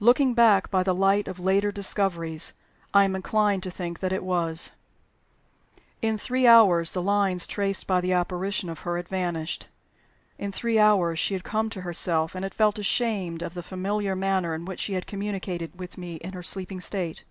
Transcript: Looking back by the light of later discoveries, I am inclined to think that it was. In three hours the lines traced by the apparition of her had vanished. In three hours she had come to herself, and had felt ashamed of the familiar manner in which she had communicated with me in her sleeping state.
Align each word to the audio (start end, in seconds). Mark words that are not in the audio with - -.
Looking 0.00 0.34
back 0.34 0.72
by 0.72 0.82
the 0.82 0.92
light 0.92 1.28
of 1.28 1.38
later 1.38 1.70
discoveries, 1.70 2.52
I 2.92 3.04
am 3.04 3.14
inclined 3.14 3.62
to 3.62 3.70
think 3.70 4.00
that 4.00 4.12
it 4.12 4.24
was. 4.24 4.72
In 6.00 6.18
three 6.18 6.48
hours 6.48 6.94
the 6.94 7.00
lines 7.00 7.46
traced 7.46 7.86
by 7.86 8.00
the 8.00 8.12
apparition 8.12 8.68
of 8.68 8.80
her 8.80 8.96
had 8.96 9.06
vanished. 9.08 9.68
In 10.36 10.50
three 10.50 10.80
hours 10.80 11.20
she 11.20 11.34
had 11.34 11.44
come 11.44 11.70
to 11.70 11.82
herself, 11.82 12.34
and 12.34 12.44
had 12.44 12.54
felt 12.54 12.76
ashamed 12.76 13.40
of 13.40 13.54
the 13.54 13.62
familiar 13.62 14.16
manner 14.16 14.52
in 14.52 14.64
which 14.64 14.80
she 14.80 14.94
had 14.94 15.06
communicated 15.06 15.78
with 15.78 15.96
me 15.96 16.16
in 16.16 16.32
her 16.32 16.42
sleeping 16.42 16.80
state. 16.80 17.22